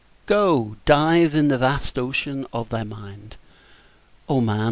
[0.25, 3.35] Go, dive in the vast ocean of thy mind,
[4.27, 4.59] O man!